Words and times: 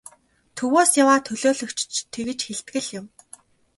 Төвөөс 0.57 0.91
яваа 1.03 1.17
төлөөлөгчид 1.27 1.89
ч 1.95 1.97
тэгж 2.13 2.39
хэлдэг 2.45 2.75
л 2.85 2.87
юм. 2.99 3.05